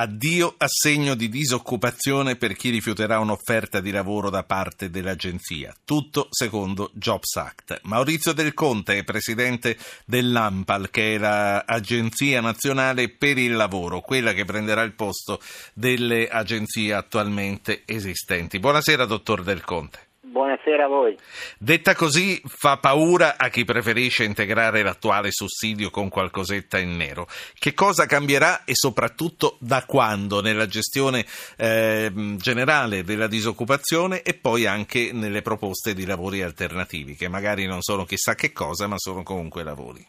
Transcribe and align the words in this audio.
Addio 0.00 0.54
assegno 0.56 1.14
di 1.14 1.28
disoccupazione 1.28 2.36
per 2.36 2.54
chi 2.54 2.70
rifiuterà 2.70 3.18
un'offerta 3.18 3.80
di 3.80 3.90
lavoro 3.90 4.30
da 4.30 4.44
parte 4.44 4.88
dell'agenzia. 4.88 5.76
Tutto 5.84 6.28
secondo 6.30 6.90
Jobs 6.94 7.36
Act. 7.36 7.80
Maurizio 7.82 8.32
Del 8.32 8.54
Conte 8.54 8.96
è 8.96 9.04
presidente 9.04 9.76
dell'AMPAL, 10.06 10.88
che 10.88 11.16
è 11.16 11.18
l'Agenzia 11.18 12.40
Nazionale 12.40 13.10
per 13.10 13.36
il 13.36 13.54
Lavoro, 13.54 14.00
quella 14.00 14.32
che 14.32 14.46
prenderà 14.46 14.80
il 14.84 14.94
posto 14.94 15.38
delle 15.74 16.28
agenzie 16.28 16.94
attualmente 16.94 17.82
esistenti. 17.84 18.58
Buonasera, 18.58 19.04
dottor 19.04 19.42
Del 19.42 19.60
Conte. 19.60 20.09
Buonasera 20.22 20.84
a 20.84 20.86
voi. 20.86 21.16
Detta 21.58 21.94
così 21.94 22.42
fa 22.44 22.76
paura 22.76 23.36
a 23.38 23.48
chi 23.48 23.64
preferisce 23.64 24.24
integrare 24.24 24.82
l'attuale 24.82 25.30
sussidio 25.30 25.88
con 25.88 26.10
qualcosetta 26.10 26.78
in 26.78 26.94
nero. 26.94 27.26
Che 27.58 27.72
cosa 27.72 28.04
cambierà 28.04 28.64
e 28.64 28.74
soprattutto 28.74 29.56
da 29.60 29.82
quando 29.86 30.42
nella 30.42 30.66
gestione 30.66 31.24
eh, 31.56 32.10
generale 32.36 33.02
della 33.02 33.28
disoccupazione 33.28 34.20
e 34.20 34.34
poi 34.34 34.66
anche 34.66 35.10
nelle 35.14 35.40
proposte 35.40 35.94
di 35.94 36.04
lavori 36.04 36.42
alternativi, 36.42 37.14
che 37.14 37.28
magari 37.28 37.66
non 37.66 37.80
sono 37.80 38.04
chissà 38.04 38.34
che 38.34 38.52
cosa, 38.52 38.86
ma 38.86 38.98
sono 38.98 39.22
comunque 39.22 39.64
lavori? 39.64 40.06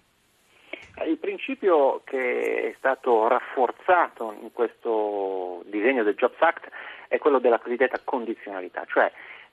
Il 1.08 1.18
principio 1.20 2.02
che 2.04 2.72
è 2.72 2.76
stato 2.78 3.30
rafforzato 3.30 4.36
in 4.42 4.52
questo 4.52 5.64
disegno 5.68 6.04
del 6.04 6.16
Jobs 6.16 6.40
Act 6.42 6.70
è 7.08 7.18
quello 7.18 7.40
della 7.40 7.60
cosiddetta 7.60 8.00
condizionalità, 8.04 8.86
cioè 8.92 9.10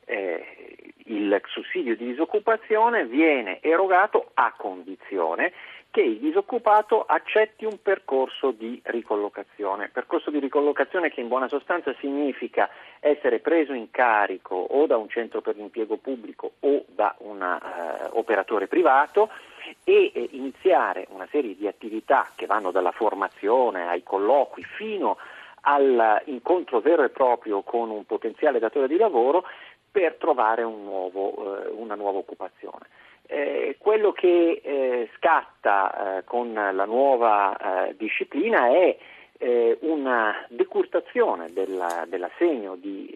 eh, 0.08 0.92
il 1.04 1.40
sussidio 1.46 1.96
di 1.96 2.06
disoccupazione 2.06 3.06
viene 3.06 3.60
erogato 3.62 4.30
a 4.34 4.52
condizione 4.56 5.52
che 5.90 6.02
il 6.02 6.18
disoccupato 6.18 7.02
accetti 7.02 7.64
un 7.64 7.80
percorso 7.80 8.50
di 8.50 8.80
ricollocazione. 8.84 9.88
Percorso 9.88 10.30
di 10.30 10.38
ricollocazione 10.38 11.10
che 11.10 11.20
in 11.20 11.28
buona 11.28 11.48
sostanza 11.48 11.94
significa 11.98 12.68
essere 13.00 13.38
preso 13.38 13.72
in 13.72 13.90
carico 13.90 14.54
o 14.54 14.86
da 14.86 14.98
un 14.98 15.08
centro 15.08 15.40
per 15.40 15.56
l'impiego 15.56 15.96
pubblico 15.96 16.52
o 16.60 16.84
da 16.88 17.14
un 17.20 17.40
uh, 17.40 18.18
operatore 18.18 18.66
privato 18.66 19.30
e 19.84 20.12
eh, 20.14 20.28
iniziare 20.32 21.06
una 21.10 21.26
serie 21.30 21.56
di 21.56 21.66
attività 21.66 22.28
che 22.34 22.46
vanno 22.46 22.70
dalla 22.70 22.92
formazione 22.92 23.88
ai 23.88 24.02
colloqui 24.02 24.62
fino 24.62 25.16
all'incontro 25.62 26.80
vero 26.80 27.02
e 27.02 27.08
proprio 27.08 27.62
con 27.62 27.90
un 27.90 28.04
potenziale 28.04 28.58
datore 28.58 28.88
di 28.88 28.96
lavoro 28.96 29.44
per 29.98 30.14
trovare 30.14 30.62
un 30.62 30.84
nuovo, 30.84 31.60
eh, 31.60 31.70
una 31.70 31.96
nuova 31.96 32.18
occupazione. 32.18 32.86
Eh, 33.26 33.74
quello 33.80 34.12
che 34.12 34.60
eh, 34.62 35.10
scatta 35.16 36.18
eh, 36.18 36.24
con 36.24 36.52
la 36.52 36.84
nuova 36.84 37.88
eh, 37.88 37.96
disciplina 37.98 38.68
è 38.68 38.96
eh, 39.38 39.76
una 39.80 40.46
decurtazione 40.50 41.52
della, 41.52 42.04
dell'assegno 42.06 42.76
di, 42.76 43.12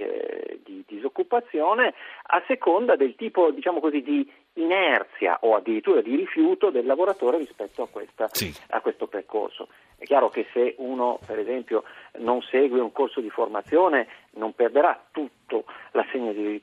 di, 0.65 0.83
disoccupazione 0.89 1.95
a 2.25 2.43
seconda 2.49 2.97
del 2.97 3.15
tipo 3.15 3.53
diciamo 3.53 3.79
così, 3.79 4.03
di 4.03 4.29
inerzia 4.55 5.39
o 5.43 5.55
addirittura 5.57 6.03
di 6.03 6.15
rifiuto 6.15 6.71
del 6.71 6.85
lavoratore 6.85 7.39
rispetto 7.39 7.83
a, 7.83 7.89
questa, 7.89 8.29
sì. 8.33 8.53
a 8.71 8.81
questo 8.81 9.07
percorso. 9.07 9.69
È 9.97 10.05
chiaro 10.05 10.29
che 10.29 10.47
se 10.53 10.75
uno, 10.79 11.19
per 11.25 11.39
esempio, 11.39 11.85
non 12.19 12.43
segue 12.43 12.81
un 12.81 12.93
corso 12.93 13.21
di 13.21 13.31
formazione 13.31 14.09
non 14.33 14.53
perderà 14.55 15.01
tutto 15.11 15.65
l'assegno 15.93 16.33
di, 16.33 16.63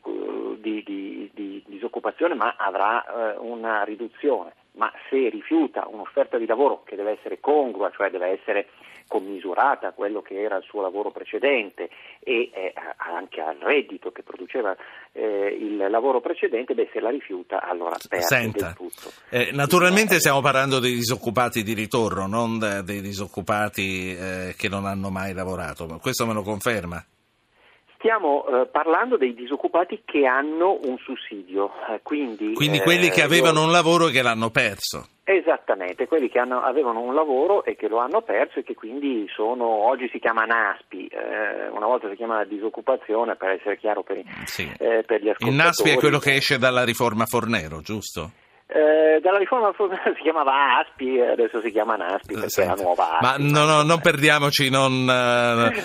di, 0.59 0.83
di, 0.83 1.31
di 1.33 1.63
disoccupazione, 1.65 2.35
ma 2.35 2.55
avrà 2.57 3.33
eh, 3.33 3.37
una 3.39 3.83
riduzione. 3.83 4.53
Ma 4.73 4.91
se 5.09 5.29
rifiuta 5.29 5.87
un'offerta 5.87 6.37
di 6.37 6.45
lavoro 6.45 6.83
che 6.83 6.95
deve 6.95 7.11
essere 7.11 7.39
congrua, 7.39 7.91
cioè 7.91 8.09
deve 8.09 8.27
essere 8.27 8.67
commisurata 9.09 9.87
a 9.87 9.91
quello 9.91 10.21
che 10.21 10.39
era 10.39 10.57
il 10.57 10.63
suo 10.63 10.81
lavoro 10.81 11.09
precedente 11.09 11.89
e 12.19 12.51
eh, 12.53 12.73
anche 12.97 13.41
al 13.41 13.57
reddito 13.57 14.11
che 14.11 14.21
produceva 14.21 14.75
eh, 15.11 15.57
il 15.59 15.77
lavoro 15.89 16.21
precedente, 16.21 16.75
beh, 16.75 16.89
se 16.93 16.99
la 16.99 17.09
rifiuta 17.09 17.61
allora 17.61 17.97
perde 18.07 18.25
Senta, 18.25 18.73
tutto. 18.73 19.11
Eh, 19.29 19.49
naturalmente 19.51 20.19
stiamo 20.19 20.41
parlando 20.41 20.79
dei 20.79 20.93
disoccupati 20.93 21.63
di 21.63 21.73
ritorno, 21.73 22.27
non 22.27 22.59
dei 22.85 23.01
disoccupati 23.01 24.15
eh, 24.15 24.55
che 24.55 24.69
non 24.69 24.85
hanno 24.85 25.09
mai 25.09 25.33
lavorato. 25.33 25.87
Questo 25.99 26.27
me 26.27 26.33
lo 26.33 26.43
conferma? 26.43 27.03
Stiamo 27.99 28.45
eh, 28.47 28.65
parlando 28.67 29.17
dei 29.17 29.33
disoccupati 29.33 30.03
che 30.05 30.25
hanno 30.25 30.79
un 30.85 30.97
sussidio, 30.99 31.69
eh, 31.89 31.99
quindi, 32.01 32.53
quindi 32.53 32.79
quelli 32.79 33.09
che 33.09 33.21
avevano 33.21 33.59
io... 33.59 33.65
un 33.65 33.71
lavoro 33.73 34.07
e 34.07 34.11
che 34.11 34.21
l'hanno 34.21 34.49
perso. 34.51 35.05
Esattamente, 35.25 36.07
quelli 36.07 36.29
che 36.29 36.39
hanno, 36.39 36.61
avevano 36.61 37.01
un 37.01 37.13
lavoro 37.13 37.65
e 37.65 37.75
che 37.75 37.89
lo 37.89 37.97
hanno 37.97 38.21
perso 38.21 38.59
e 38.59 38.63
che 38.63 38.73
quindi 38.73 39.27
sono, 39.35 39.65
oggi 39.65 40.07
si 40.13 40.17
chiama 40.17 40.45
NASPI, 40.45 41.07
eh, 41.07 41.67
una 41.67 41.87
volta 41.87 42.07
si 42.07 42.15
chiama 42.15 42.45
disoccupazione 42.45 43.35
per 43.35 43.49
essere 43.49 43.77
chiaro 43.77 44.01
per, 44.01 44.23
sì. 44.45 44.63
eh, 44.79 45.03
per 45.05 45.21
gli 45.21 45.27
ascoltatori. 45.27 45.49
Il 45.49 45.55
NASPI 45.55 45.89
è 45.89 45.95
quello 45.97 46.19
che 46.19 46.35
esce 46.35 46.57
dalla 46.57 46.85
riforma 46.85 47.25
Fornero, 47.25 47.81
giusto? 47.81 48.31
Eh, 48.71 49.19
dalla 49.21 49.39
riforma 49.39 49.73
si 50.15 50.21
chiamava 50.21 50.77
ASPI, 50.77 51.21
adesso 51.21 51.59
si 51.59 51.71
chiama 51.71 51.95
NASPI 51.95 52.33
perché 52.35 52.49
Senta. 52.49 52.73
è 52.73 52.75
la 52.75 52.83
nuova 52.83 53.17
ASPI. 53.17 53.41
Ma 53.41 53.49
no, 53.49 53.65
no, 53.65 53.81
non 53.81 53.99
perdiamoci, 53.99 54.69
non, 54.69 54.91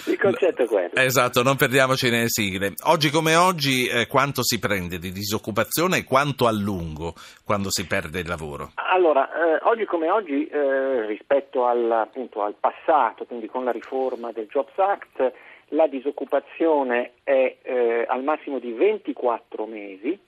il 0.04 0.18
concetto 0.20 0.64
è 0.64 0.66
quello. 0.66 0.90
Esatto, 0.92 1.42
non 1.42 1.56
perdiamoci 1.56 2.10
nelle 2.10 2.28
sigle. 2.28 2.74
Oggi 2.84 3.08
come 3.08 3.36
oggi 3.36 3.86
eh, 3.86 4.06
quanto 4.06 4.42
si 4.44 4.58
prende 4.58 4.98
di 4.98 5.12
disoccupazione 5.12 5.96
e 5.96 6.04
quanto 6.04 6.46
a 6.46 6.52
lungo 6.52 7.14
quando 7.42 7.70
si 7.70 7.86
perde 7.86 8.20
il 8.20 8.28
lavoro? 8.28 8.72
Allora, 8.74 9.30
eh, 9.32 9.60
oggi 9.62 9.86
come 9.86 10.10
oggi 10.10 10.46
eh, 10.46 11.06
rispetto 11.06 11.64
al, 11.64 11.90
appunto, 11.90 12.42
al 12.42 12.54
passato, 12.60 13.24
quindi 13.24 13.46
con 13.46 13.64
la 13.64 13.72
riforma 13.72 14.30
del 14.30 14.46
Jobs 14.46 14.76
Act, 14.76 15.32
la 15.68 15.86
disoccupazione 15.86 17.12
è 17.24 17.56
eh, 17.62 18.04
al 18.06 18.22
massimo 18.22 18.58
di 18.58 18.72
24 18.72 19.64
mesi, 19.64 20.18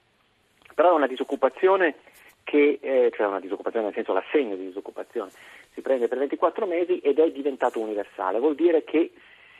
però 0.74 0.92
è 0.92 0.94
una 0.94 1.06
disoccupazione 1.06 1.96
che, 2.46 2.78
eh, 2.80 3.10
cioè 3.12 3.26
una 3.26 3.40
disoccupazione 3.40 3.86
nel 3.86 3.94
senso 3.94 4.12
l'assegno 4.12 4.54
di 4.54 4.66
disoccupazione, 4.66 5.32
si 5.74 5.80
prende 5.80 6.06
per 6.06 6.18
24 6.18 6.64
mesi 6.64 7.00
ed 7.00 7.18
è 7.18 7.28
diventato 7.32 7.80
universale, 7.80 8.38
vuol 8.38 8.54
dire 8.54 8.84
che 8.84 9.10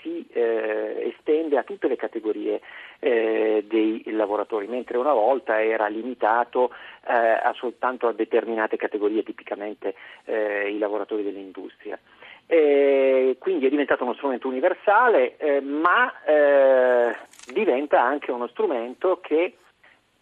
si 0.00 0.24
eh, 0.32 1.12
estende 1.12 1.58
a 1.58 1.64
tutte 1.64 1.88
le 1.88 1.96
categorie 1.96 2.60
eh, 3.00 3.64
dei 3.66 4.04
lavoratori, 4.12 4.68
mentre 4.68 4.98
una 4.98 5.12
volta 5.12 5.60
era 5.60 5.88
limitato 5.88 6.70
eh, 7.04 7.12
a 7.12 7.52
soltanto 7.56 8.06
a 8.06 8.12
determinate 8.12 8.76
categorie, 8.76 9.24
tipicamente 9.24 9.96
eh, 10.24 10.70
i 10.70 10.78
lavoratori 10.78 11.24
dell'industria. 11.24 11.98
quindi 12.46 13.66
è 13.66 13.68
diventato 13.68 14.04
uno 14.04 14.14
strumento 14.14 14.46
universale, 14.46 15.36
eh, 15.38 15.60
ma 15.60 16.12
diventa 17.52 18.00
anche 18.00 18.30
uno 18.30 18.46
strumento 18.46 19.18
che 19.20 19.56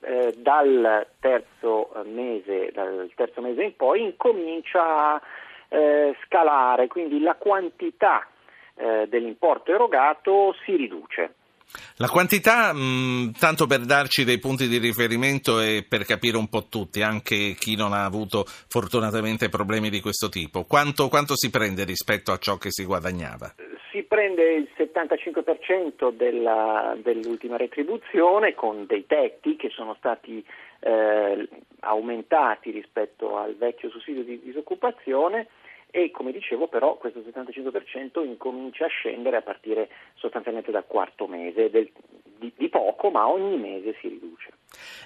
eh, 0.04 0.34
dal, 0.36 1.06
terzo 1.20 1.90
mese, 2.04 2.70
dal 2.72 3.10
terzo 3.14 3.40
mese 3.40 3.62
in 3.64 3.76
poi 3.76 4.02
incomincia 4.02 5.14
a 5.14 5.20
eh, 5.68 6.16
scalare, 6.24 6.86
quindi 6.86 7.20
la 7.20 7.34
quantità 7.34 8.26
eh, 8.74 9.06
dell'importo 9.08 9.72
erogato 9.72 10.54
si 10.64 10.76
riduce. 10.76 11.34
La 11.96 12.08
quantità, 12.08 12.72
mh, 12.72 13.32
tanto 13.38 13.66
per 13.66 13.80
darci 13.80 14.24
dei 14.24 14.38
punti 14.38 14.68
di 14.68 14.78
riferimento 14.78 15.60
e 15.60 15.84
per 15.88 16.04
capire 16.04 16.36
un 16.36 16.48
po' 16.48 16.68
tutti, 16.68 17.02
anche 17.02 17.54
chi 17.58 17.74
non 17.74 17.92
ha 17.92 18.04
avuto 18.04 18.44
fortunatamente 18.46 19.48
problemi 19.48 19.90
di 19.90 20.00
questo 20.00 20.28
tipo, 20.28 20.64
quanto, 20.64 21.08
quanto 21.08 21.36
si 21.36 21.50
prende 21.50 21.84
rispetto 21.84 22.32
a 22.32 22.38
ciò 22.38 22.56
che 22.58 22.70
si 22.70 22.84
guadagnava? 22.84 23.54
Si 23.94 24.02
prende 24.02 24.54
il 24.54 24.68
75% 24.76 26.10
della, 26.10 26.96
dell'ultima 27.00 27.56
retribuzione 27.56 28.52
con 28.52 28.86
dei 28.86 29.06
tetti 29.06 29.54
che 29.54 29.68
sono 29.68 29.94
stati 29.94 30.44
eh, 30.80 31.48
aumentati 31.78 32.72
rispetto 32.72 33.36
al 33.36 33.54
vecchio 33.54 33.90
sussidio 33.90 34.24
di 34.24 34.40
disoccupazione 34.42 35.46
e 35.92 36.10
come 36.10 36.32
dicevo 36.32 36.66
però 36.66 36.96
questo 36.96 37.20
75% 37.20 38.24
incomincia 38.24 38.86
a 38.86 38.88
scendere 38.88 39.36
a 39.36 39.42
partire 39.42 39.88
sostanzialmente 40.14 40.72
dal 40.72 40.88
quarto 40.88 41.28
mese, 41.28 41.70
del, 41.70 41.88
di, 42.36 42.52
di 42.56 42.68
poco 42.68 43.10
ma 43.10 43.28
ogni 43.28 43.56
mese 43.58 43.94
si 44.00 44.08
riduce. 44.08 44.50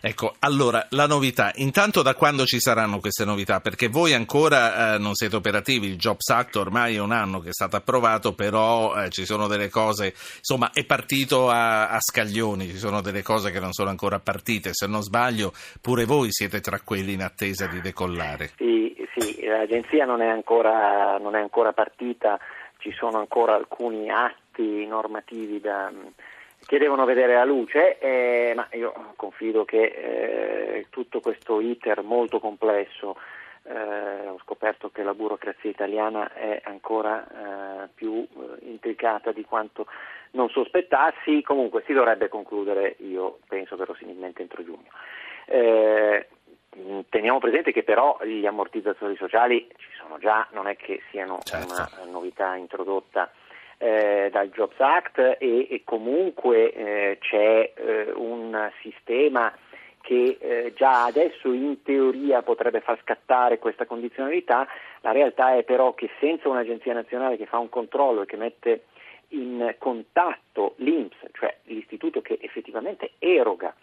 Ecco, 0.00 0.34
allora 0.40 0.86
la 0.90 1.06
novità, 1.06 1.50
intanto 1.56 2.02
da 2.02 2.14
quando 2.14 2.44
ci 2.44 2.60
saranno 2.60 3.00
queste 3.00 3.24
novità? 3.24 3.60
Perché 3.60 3.88
voi 3.88 4.14
ancora 4.14 4.94
eh, 4.94 4.98
non 4.98 5.14
siete 5.14 5.36
operativi, 5.36 5.86
il 5.88 5.96
Jobs 5.96 6.28
Act 6.30 6.56
ormai 6.56 6.96
è 6.96 7.00
un 7.00 7.12
anno 7.12 7.40
che 7.40 7.48
è 7.48 7.52
stato 7.52 7.76
approvato, 7.76 8.34
però 8.34 9.02
eh, 9.02 9.10
ci 9.10 9.24
sono 9.24 9.48
delle 9.48 9.68
cose, 9.68 10.14
insomma 10.38 10.70
è 10.72 10.84
partito 10.84 11.50
a, 11.50 11.88
a, 11.88 11.98
scaglioni, 12.00 12.68
ci 12.68 12.78
sono 12.78 13.00
delle 13.00 13.22
cose 13.22 13.50
che 13.50 13.60
non 13.60 13.72
sono 13.72 13.90
ancora 13.90 14.18
partite, 14.20 14.70
se 14.72 14.86
non 14.86 15.02
sbaglio 15.02 15.52
pure 15.80 16.04
voi 16.04 16.28
siete 16.30 16.60
tra 16.60 16.80
quelli 16.80 17.12
in 17.12 17.22
attesa 17.22 17.66
di 17.66 17.80
decollare. 17.80 18.50
Sì, 18.56 18.94
sì 19.16 19.44
l'agenzia 19.44 20.04
non 20.04 20.22
è 20.22 20.28
ancora, 20.28 21.18
non 21.18 21.34
è 21.34 21.40
ancora 21.40 21.72
partita, 21.72 22.38
ci 22.78 22.92
sono 22.92 23.18
ancora 23.18 23.54
alcuni 23.54 24.08
atti 24.10 24.86
normativi 24.86 25.60
da 25.60 25.90
che 26.68 26.76
devono 26.76 27.06
vedere 27.06 27.32
la 27.32 27.46
luce, 27.46 27.98
eh, 27.98 28.52
ma 28.54 28.68
io 28.72 28.92
confido 29.16 29.64
che 29.64 29.84
eh, 29.84 30.86
tutto 30.90 31.20
questo 31.20 31.62
iter 31.62 32.02
molto 32.02 32.40
complesso 32.40 33.16
eh, 33.62 34.28
ho 34.28 34.38
scoperto 34.42 34.90
che 34.90 35.02
la 35.02 35.14
burocrazia 35.14 35.70
italiana 35.70 36.30
è 36.34 36.60
ancora 36.64 37.24
eh, 37.24 37.88
più 37.94 38.16
eh, 38.16 38.66
intricata 38.66 39.32
di 39.32 39.46
quanto 39.46 39.86
non 40.32 40.50
sospettassi, 40.50 41.40
comunque 41.40 41.84
si 41.86 41.94
dovrebbe 41.94 42.28
concludere, 42.28 42.96
io 42.98 43.38
penso 43.48 43.74
verosimilmente 43.76 44.42
entro 44.42 44.62
giugno. 44.62 44.90
Eh, 45.46 46.28
teniamo 47.08 47.38
presente 47.38 47.72
che 47.72 47.82
però 47.82 48.18
gli 48.24 48.44
ammortizzatori 48.44 49.16
sociali 49.16 49.66
ci 49.78 49.88
sono 49.98 50.18
già, 50.18 50.46
non 50.50 50.66
è 50.66 50.76
che 50.76 51.00
siano 51.10 51.38
certo. 51.44 51.72
una 51.72 51.88
novità 52.10 52.56
introdotta 52.56 53.30
eh, 53.78 54.28
dal 54.30 54.50
Jobs 54.50 54.78
Act 54.78 55.18
e, 55.18 55.68
e 55.70 55.82
comunque 55.84 56.72
eh, 56.72 57.18
c'è 57.20 57.72
eh, 57.74 58.12
un 58.14 58.70
sistema 58.82 59.52
che 60.00 60.38
eh, 60.40 60.72
già 60.74 61.04
adesso 61.04 61.52
in 61.52 61.82
teoria 61.82 62.42
potrebbe 62.42 62.80
far 62.80 62.98
scattare 63.02 63.58
questa 63.58 63.84
condizionalità, 63.84 64.66
la 65.02 65.12
realtà 65.12 65.54
è 65.54 65.64
però 65.64 65.94
che 65.94 66.08
senza 66.18 66.48
un'agenzia 66.48 66.94
nazionale 66.94 67.36
che 67.36 67.46
fa 67.46 67.58
un 67.58 67.68
controllo 67.68 68.22
e 68.22 68.26
che 68.26 68.36
mette 68.36 68.84
in 69.28 69.74
contatto 69.78 70.74
l'INPS, 70.76 71.16
cioè 71.32 71.54
l'istituto 71.64 72.22
che 72.22 72.38
effettivamente 72.40 73.12
eroga 73.18 73.74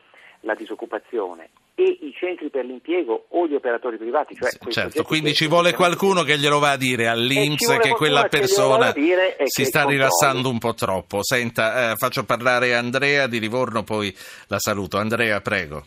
la 0.42 0.56
disoccupazione 0.56 1.50
e 1.76 1.84
i 1.84 2.14
centri 2.18 2.50
per 2.50 2.66
l'impiego 2.66 3.26
o 3.30 3.48
gli 3.48 3.54
operatori 3.54 3.98
privati. 3.98 4.36
Cioè 4.36 4.50
certo, 4.72 5.04
quindi 5.04 5.34
ci 5.34 5.48
vuole 5.48 5.74
qualcuno 5.74 6.24
che 6.24 6.38
glielo 6.38 6.60
va 6.60 6.72
a 6.72 6.78
dire 6.78 7.08
all'Inps 7.08 7.78
che 7.82 7.90
quella 7.92 8.28
persona 8.28 8.94
che 8.94 9.44
si 9.46 9.66
sta 9.66 9.86
rilassando 9.86 10.50
un 10.50 10.58
po' 10.58 10.74
troppo. 10.74 11.20
Senta, 11.22 11.92
eh, 11.92 11.96
faccio 11.96 12.24
parlare 12.24 12.76
Andrea 12.76 13.28
di 13.28 13.40
Livorno, 13.40 13.84
poi 13.84 14.16
la 14.48 14.60
saluto. 14.60 14.98
Andrea, 14.98 15.42
prego 15.42 15.84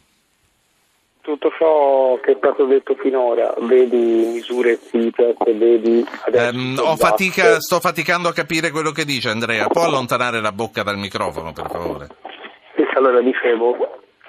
tutto 1.29 1.53
ciò 1.59 2.19
che 2.21 2.33
è 2.33 2.37
stato 2.39 2.65
detto 2.65 2.95
finora, 2.95 3.53
vedi 3.59 4.31
misure 4.33 4.79
CITES, 4.81 5.37
vedi 5.59 6.03
adesso... 6.25 6.57
Um, 6.57 6.97
fatica, 6.97 7.61
sto 7.61 7.81
faticando 7.81 8.29
a 8.29 8.33
capire 8.33 8.71
quello 8.71 8.93
che 8.93 9.05
dice 9.05 9.29
Andrea, 9.29 9.67
può 9.67 9.85
allontanare 9.85 10.41
la 10.41 10.53
bocca 10.53 10.83
dal 10.83 10.97
microfono 10.97 11.53
per 11.53 11.69
favore? 11.69 12.07
Allora 12.95 13.21
dicevo, 13.21 13.77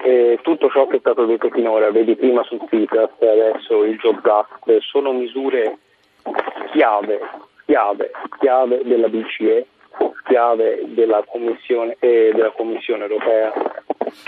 eh, 0.03 0.39
tutto 0.41 0.69
ciò 0.69 0.87
che 0.87 0.97
è 0.97 0.99
stato 0.99 1.25
detto 1.25 1.49
finora, 1.49 1.91
vedi 1.91 2.15
prima 2.15 2.43
sul 2.43 2.61
CITES 2.69 3.09
e 3.19 3.29
adesso 3.29 3.83
il 3.83 3.97
Job 3.97 4.25
Act, 4.25 4.77
sono 4.79 5.13
misure 5.13 5.77
chiave, 6.71 7.19
chiave, 7.65 8.11
chiave 8.39 8.81
della 8.83 9.07
BCE, 9.07 9.65
chiave 10.25 10.81
della 10.87 11.23
Commissione, 11.25 11.97
eh, 11.99 12.31
della 12.33 12.51
Commissione 12.51 13.03
europea 13.03 13.53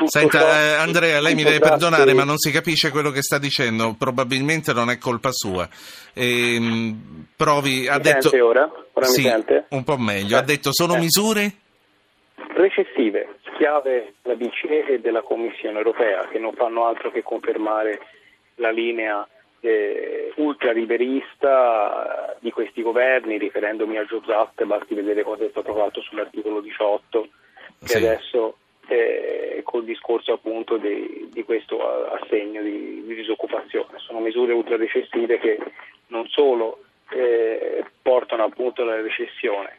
Senta, 0.06 0.39
eh, 0.39 0.73
Andrea, 0.73 1.19
lei 1.19 1.33
mi 1.33 1.44
deve 1.44 1.59
perdonare, 1.59 2.13
ma 2.13 2.23
non 2.23 2.38
si 2.38 2.51
capisce 2.51 2.91
quello 2.91 3.09
che 3.09 3.21
sta 3.21 3.38
dicendo. 3.38 3.95
Probabilmente 3.97 4.73
non 4.73 4.89
è 4.89 4.97
colpa 4.97 5.31
sua. 5.31 5.68
Ehm, 6.13 7.25
provi, 7.35 7.88
ha 7.88 7.97
detto. 7.97 8.29
ora? 8.45 8.69
Ora 8.94 9.06
sì? 9.06 9.31
Un 9.69 9.83
po' 9.83 9.97
meglio. 9.97 10.38
Ha 10.38 10.41
detto 10.41 10.69
sono 10.71 10.95
eh. 10.95 11.00
misure 11.00 11.53
recessive, 12.53 13.39
chiave 13.61 14.15
della 14.23 14.35
BCE 14.35 14.85
e 14.87 14.99
della 14.99 15.21
Commissione 15.21 15.77
europea, 15.77 16.27
che 16.29 16.39
non 16.39 16.53
fanno 16.53 16.87
altro 16.87 17.11
che 17.11 17.21
confermare 17.21 17.99
la 18.55 18.71
linea 18.71 19.27
eh, 19.59 20.33
ultraliberista 20.37 22.35
di 22.39 22.49
questi 22.49 22.81
governi, 22.81 23.37
riferendomi 23.37 23.99
al 23.99 24.07
Jobs 24.07 24.29
Act, 24.29 24.63
basti 24.63 24.95
vedere 24.95 25.21
cosa 25.21 25.45
è 25.45 25.49
stato 25.51 25.75
fatto 25.75 26.01
sull'articolo 26.01 26.59
18, 26.59 27.27
che 27.81 27.87
sì. 27.87 27.97
adesso 27.97 28.57
eh, 28.87 29.61
col 29.63 29.83
discorso 29.83 30.33
appunto 30.33 30.77
di, 30.77 31.29
di 31.31 31.43
questo 31.43 32.09
assegno 32.13 32.63
di, 32.63 33.03
di, 33.05 33.13
disoccupazione. 33.13 33.99
Sono 33.99 34.21
misure 34.21 34.53
ultra 34.53 34.75
recessive 34.75 35.37
che 35.37 35.59
non 36.07 36.27
solo 36.29 36.79
eh, 37.11 37.85
portano 38.01 38.45
appunto 38.45 38.81
alla 38.81 38.99
recessione, 38.99 39.77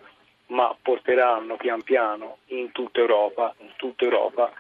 ma 0.52 0.74
porteranno 0.80 1.56
pian 1.56 1.82
piano 1.82 2.38
in 2.46 2.70
tutta 2.72 3.00
Europa, 3.00 3.54
in 3.58 3.72
tutta 3.76 4.04
Europa 4.04 4.52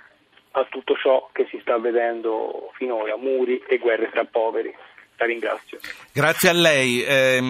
a 0.54 0.66
tutto 0.68 0.94
ciò 0.96 1.28
che 1.32 1.46
si 1.50 1.58
sta 1.60 1.78
vedendo 1.78 2.70
finora, 2.74 3.16
muri 3.16 3.62
e 3.66 3.78
guerre 3.78 4.10
tra 4.10 4.24
poveri. 4.24 4.74
La 5.16 5.26
ringrazio. 5.26 5.78
Grazie 6.12 6.48
a 6.48 6.52
lei. 6.52 7.02
Eh, 7.02 7.40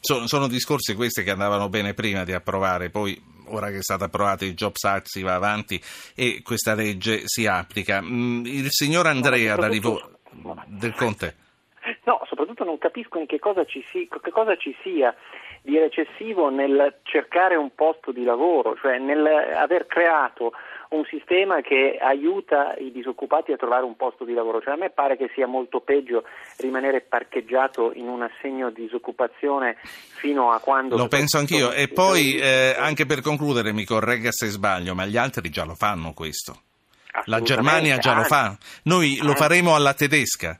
sono, 0.00 0.26
sono 0.26 0.46
discorsi 0.46 0.94
questi 0.94 1.24
che 1.24 1.30
andavano 1.30 1.68
bene 1.68 1.94
prima 1.94 2.24
di 2.24 2.32
approvare, 2.32 2.90
poi 2.90 3.20
ora 3.48 3.70
che 3.70 3.78
è 3.78 3.82
stato 3.82 4.04
approvato 4.04 4.44
il 4.44 4.54
Jobs 4.54 4.84
Act 4.84 5.06
si 5.06 5.22
va 5.22 5.34
avanti 5.34 5.80
e 6.14 6.42
questa 6.42 6.74
legge 6.74 7.22
si 7.24 7.46
applica. 7.46 8.00
Mm, 8.00 8.44
il 8.46 8.70
signor 8.70 9.06
Andrea 9.06 9.56
da 9.56 9.68
Livorno 9.68 10.18
del 10.66 10.94
Conte. 10.94 11.36
No, 12.04 12.20
soprattutto 12.28 12.64
non 12.64 12.78
capisco 12.78 13.18
in 13.18 13.26
che 13.26 13.38
cosa, 13.38 13.64
ci 13.64 13.84
si, 13.90 14.08
che 14.08 14.30
cosa 14.30 14.56
ci 14.56 14.74
sia 14.82 15.14
di 15.62 15.78
recessivo 15.78 16.50
nel 16.50 16.98
cercare 17.04 17.54
un 17.54 17.70
posto 17.74 18.10
di 18.10 18.24
lavoro, 18.24 18.76
cioè 18.80 18.98
nel 18.98 19.24
aver 19.54 19.86
creato 19.86 20.52
un 20.92 21.04
sistema 21.08 21.60
che 21.60 21.98
aiuta 22.00 22.74
i 22.76 22.90
disoccupati 22.90 23.52
a 23.52 23.56
trovare 23.56 23.84
un 23.84 23.96
posto 23.96 24.24
di 24.24 24.34
lavoro. 24.34 24.60
Cioè, 24.60 24.74
a 24.74 24.76
me 24.76 24.90
pare 24.90 25.16
che 25.16 25.30
sia 25.34 25.46
molto 25.46 25.80
peggio 25.80 26.24
rimanere 26.58 27.00
parcheggiato 27.00 27.92
in 27.94 28.08
un 28.08 28.22
assegno 28.22 28.70
di 28.70 28.82
disoccupazione 28.82 29.78
fino 29.82 30.50
a 30.50 30.58
quando... 30.58 30.96
Lo 30.96 31.08
penso 31.08 31.38
anch'io. 31.38 31.72
E 31.72 31.88
poi, 31.88 32.36
eh, 32.38 32.74
anche 32.76 33.06
per 33.06 33.22
concludere, 33.22 33.72
mi 33.72 33.84
corregga 33.84 34.30
se 34.32 34.48
sbaglio, 34.48 34.94
ma 34.94 35.06
gli 35.06 35.16
altri 35.16 35.48
già 35.48 35.64
lo 35.64 35.74
fanno 35.74 36.12
questo. 36.12 36.60
La 37.26 37.40
Germania 37.40 37.98
già 37.98 38.14
lo 38.14 38.24
fa. 38.24 38.56
Noi 38.84 39.18
lo 39.22 39.34
faremo 39.34 39.74
alla 39.74 39.94
tedesca. 39.94 40.58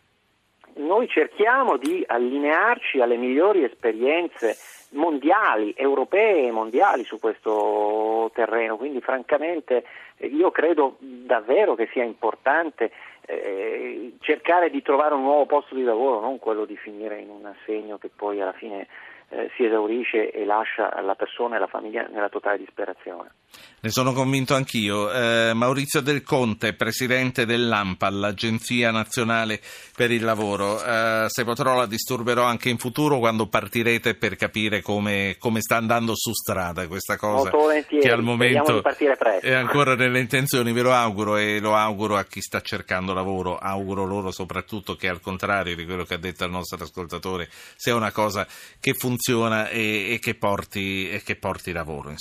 Noi 0.77 1.09
cerchiamo 1.09 1.77
di 1.77 2.03
allinearci 2.07 3.01
alle 3.01 3.17
migliori 3.17 3.65
esperienze 3.65 4.57
mondiali, 4.93 5.75
europee 5.77 6.47
e 6.47 6.51
mondiali 6.51 7.05
su 7.05 7.19
questo 7.19 8.31
terreno, 8.35 8.77
quindi 8.77 9.01
francamente 9.01 9.85
io 10.19 10.51
credo 10.51 10.97
davvero 10.99 11.75
che 11.75 11.89
sia 11.93 12.05
importante 12.05 12.91
eh, 13.27 14.15
cercare 14.21 14.71
di 14.71 14.83
trovare 14.83 15.15
un 15.15 15.23
nuovo 15.23 15.47
posto 15.47 15.75
di 15.75 15.83
lavoro, 15.83 16.21
non 16.21 16.39
quello 16.39 16.65
di 16.65 16.77
finire 16.77 17.19
in 17.19 17.31
un 17.31 17.47
assegno 17.47 17.99
che 17.99 18.11
poi 18.15 18.41
alla 18.41 18.53
fine 18.53 18.87
eh, 19.33 19.51
si 19.57 19.65
esaurisce 19.65 20.31
e 20.31 20.45
lascia 20.45 21.01
la 21.01 21.15
persona 21.15 21.57
e 21.57 21.59
la 21.59 21.67
famiglia 21.67 22.07
nella 22.13 22.29
totale 22.29 22.59
disperazione. 22.59 23.31
Ne 23.81 23.91
sono 23.91 24.13
convinto 24.13 24.55
anch'io. 24.55 25.11
Eh, 25.11 25.53
Maurizio 25.55 26.01
Del 26.01 26.23
Conte, 26.23 26.75
presidente 26.75 27.47
dell'AMPAL, 27.47 28.19
l'Agenzia 28.19 28.91
Nazionale 28.91 29.61
per 29.97 30.11
il 30.11 30.23
Lavoro. 30.23 30.83
Eh, 30.85 31.25
se 31.29 31.45
potrò 31.45 31.77
la 31.77 31.87
disturberò 31.87 32.45
anche 32.45 32.69
in 32.69 32.79
futuro 32.79 33.19
quando 33.19 33.49
partirete 33.49 34.15
per 34.15 34.37
capire 34.37 34.83
come, 34.83 35.37
come 35.39 35.61
sta 35.61 35.77
andando 35.77 36.13
su 36.15 36.33
strada 36.33 36.87
questa 36.87 37.17
cosa 37.17 37.51
che 37.89 38.11
al 38.11 38.23
momento 38.23 38.83
è 39.41 39.53
ancora 39.53 39.95
nelle 39.95 40.21
intenzioni. 40.21 40.73
Ve 40.73 40.83
lo 40.83 40.93
auguro 40.93 41.37
e 41.37 41.59
lo 41.59 41.75
auguro 41.75 42.17
a 42.17 42.25
chi 42.25 42.41
sta 42.41 42.61
cercando 42.61 43.13
lavoro. 43.13 43.57
Auguro 43.59 44.05
loro 44.05 44.31
soprattutto 44.31 44.95
che 44.95 45.09
al 45.09 45.21
contrario 45.21 45.75
di 45.75 45.85
quello 45.85 46.05
che 46.05 46.15
ha 46.15 46.19
detto 46.19 46.45
il 46.45 46.51
nostro 46.51 46.83
ascoltatore 46.83 47.49
sia 47.77 47.95
una 47.95 48.13
cosa 48.13 48.47
che 48.79 48.95
funziona 49.23 49.69
e, 49.69 50.15
e, 50.15 50.19
che, 50.19 50.35
porti, 50.35 51.09
e 51.09 51.23
che 51.23 51.37
porti 51.37 51.71
lavoro. 51.71 52.11
Insomma. 52.11 52.19